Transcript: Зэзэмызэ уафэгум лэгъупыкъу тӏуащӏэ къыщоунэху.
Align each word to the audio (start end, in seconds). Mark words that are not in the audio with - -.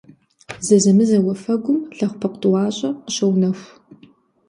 Зэзэмызэ 0.65 1.17
уафэгум 1.25 1.79
лэгъупыкъу 1.97 2.39
тӏуащӏэ 2.41 2.89
къыщоунэху. 3.03 3.69